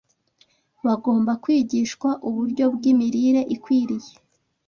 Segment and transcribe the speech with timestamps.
[0.85, 4.13] bagomba kwigishwa uburyo bw’imirire ikwiriye